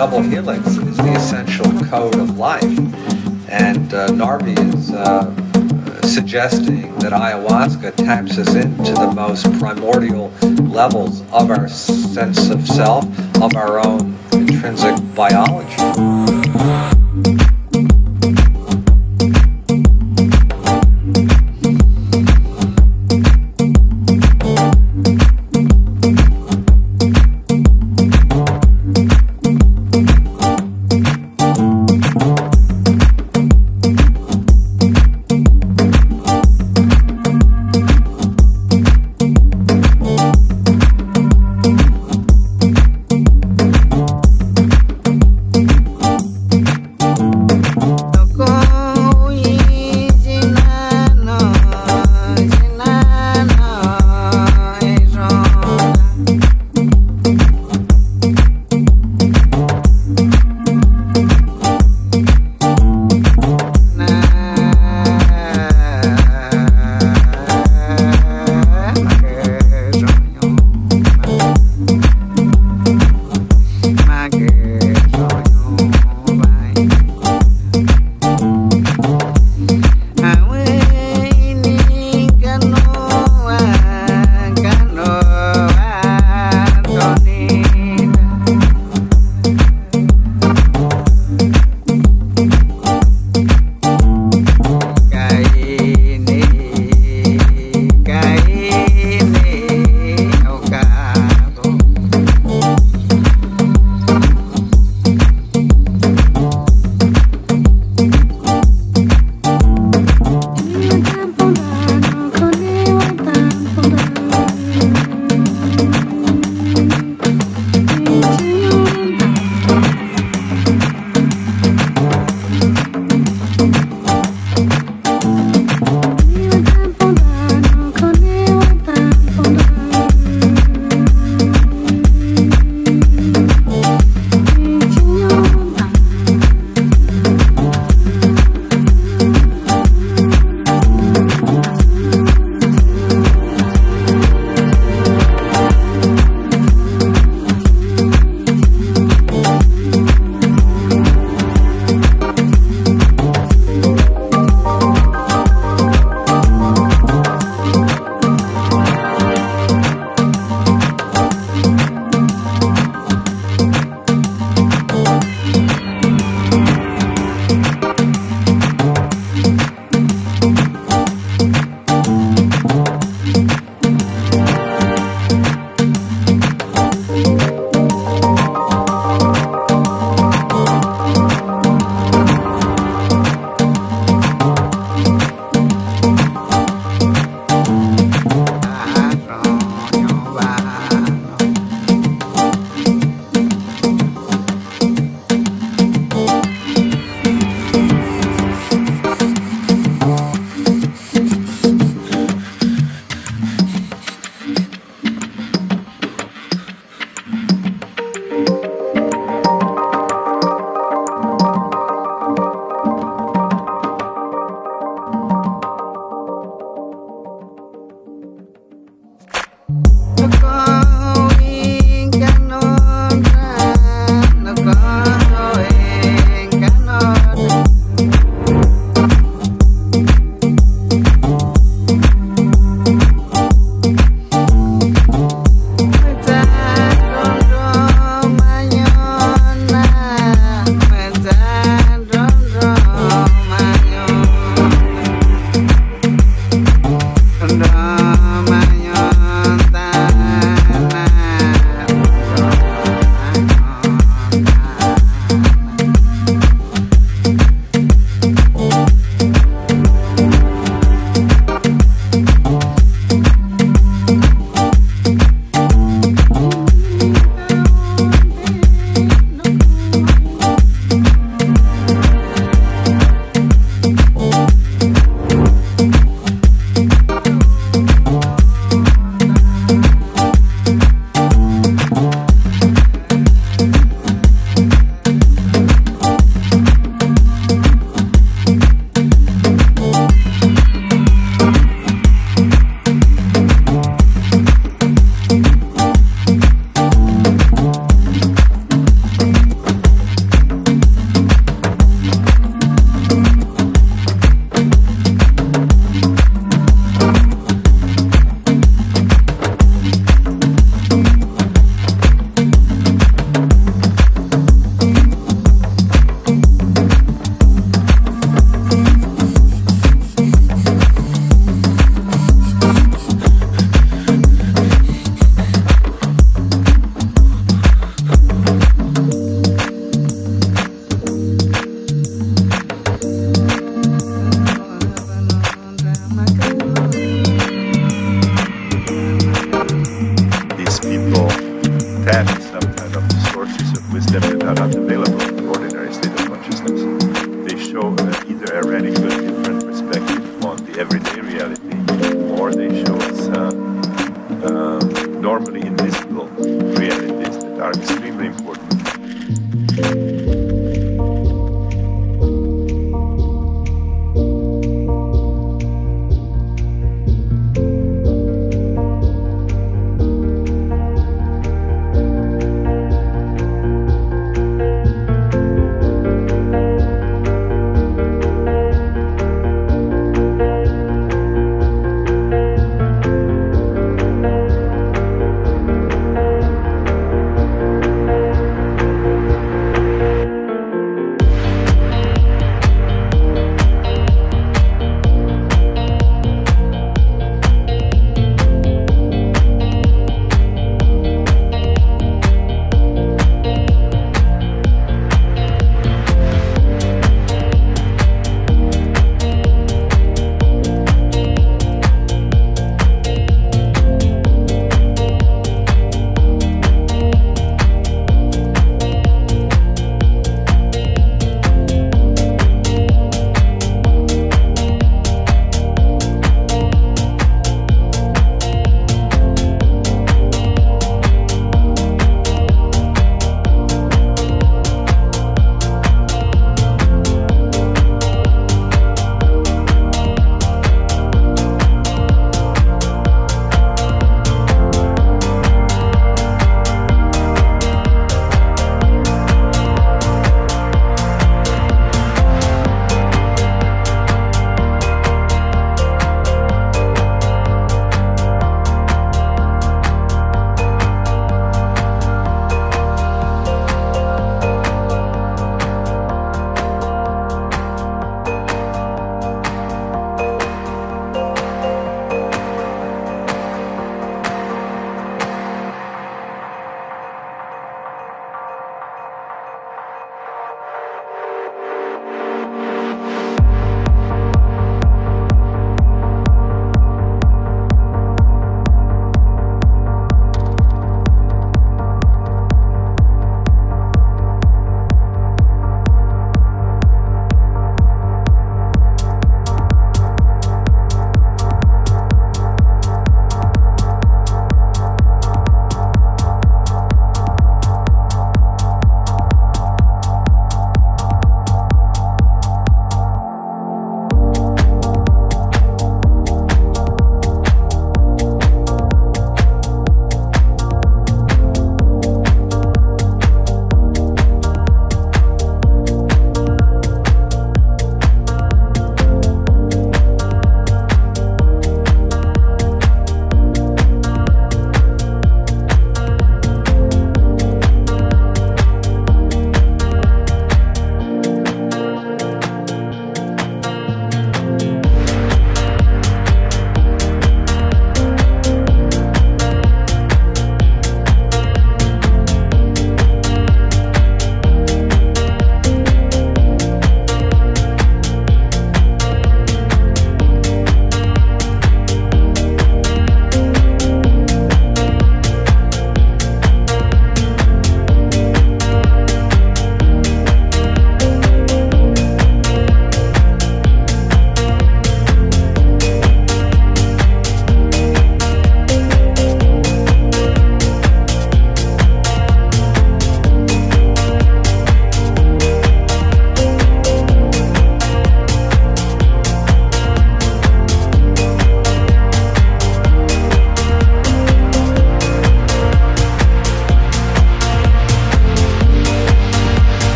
[0.00, 2.64] double helix is the essential code of life.
[3.50, 5.30] And uh, Narby is uh,
[6.06, 10.30] suggesting that ayahuasca taps us into the most primordial
[10.70, 13.04] levels of our sense of self,
[13.42, 15.76] of our own intrinsic biology.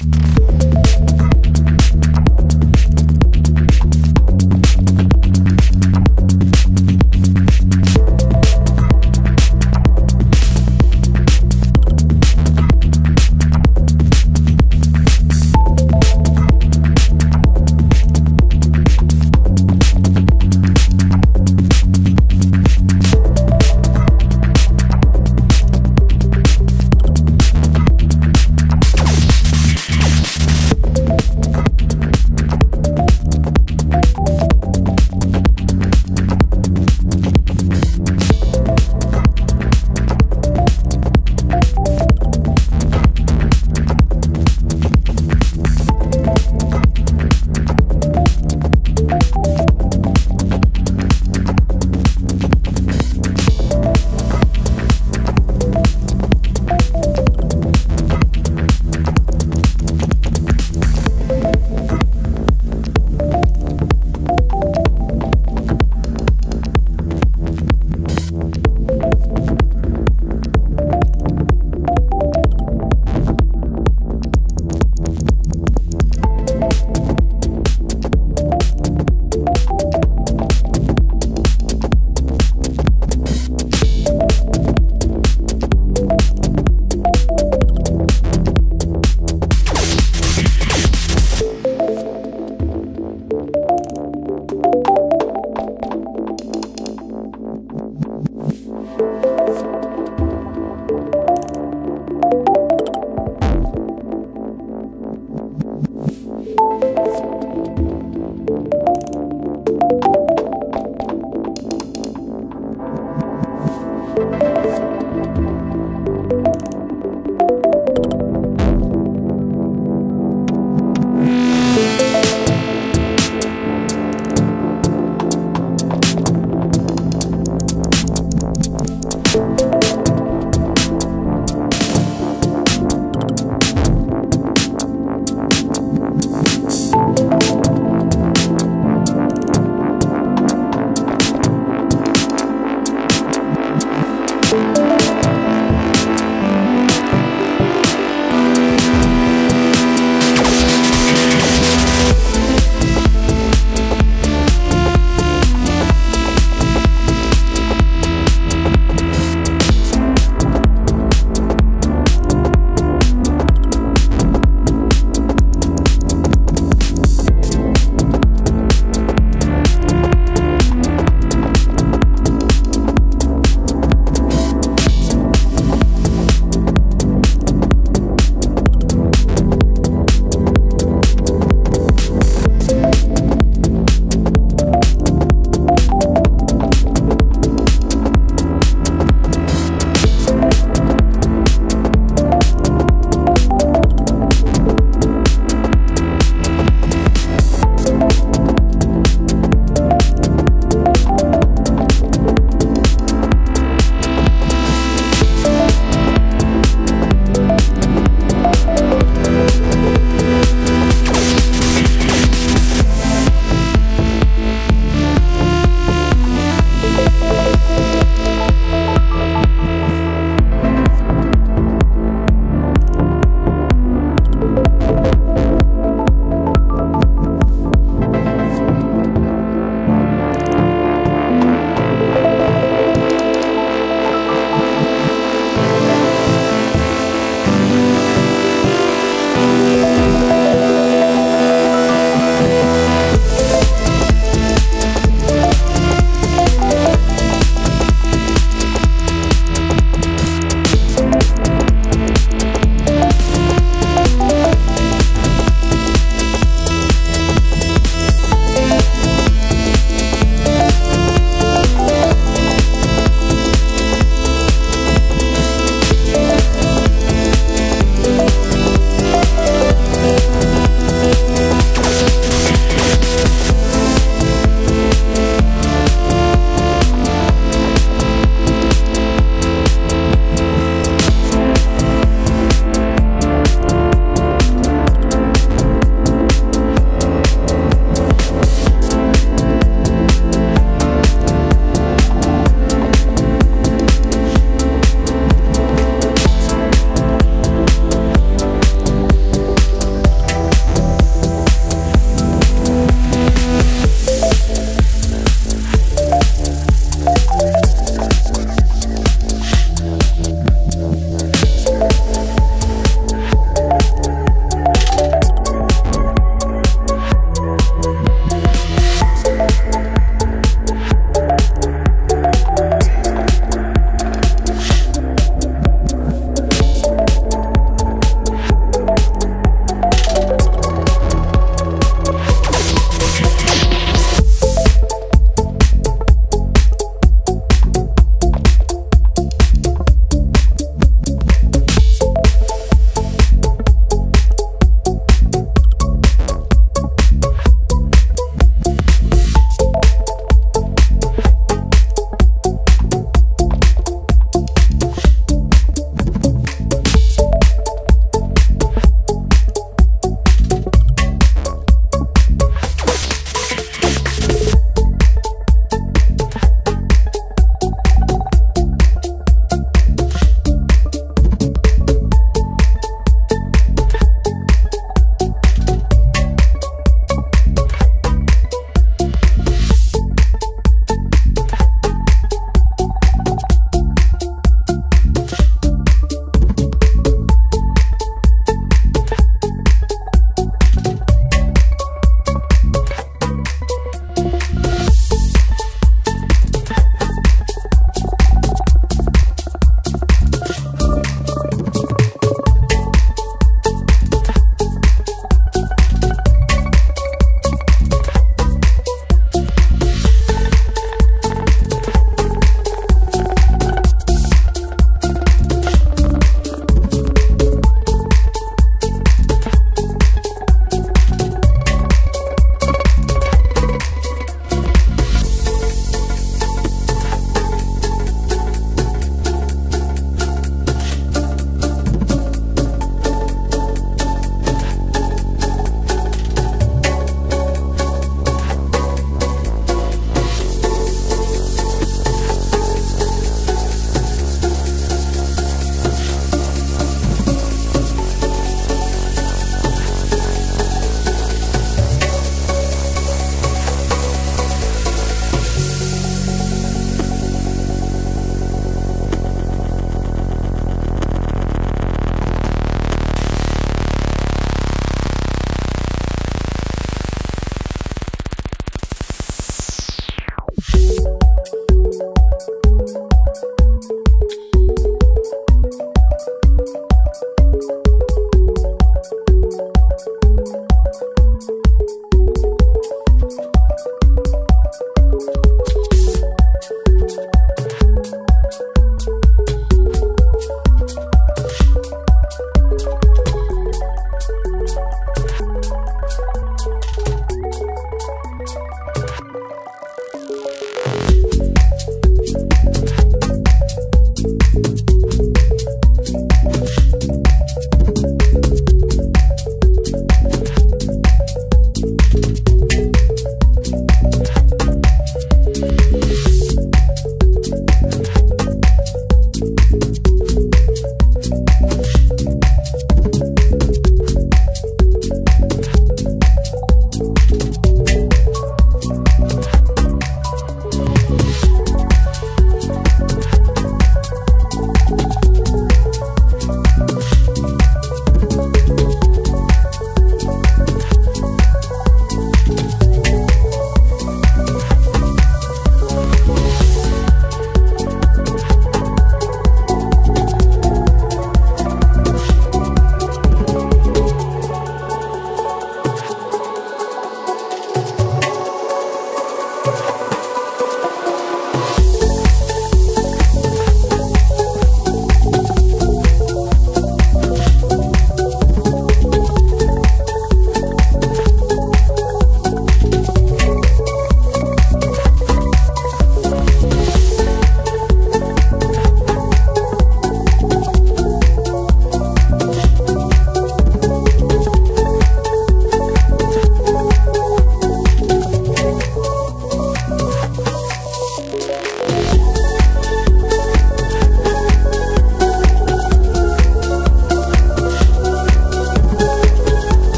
[0.00, 0.35] you